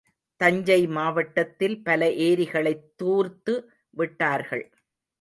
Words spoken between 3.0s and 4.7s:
தூர்த்து விட்டார்கள்.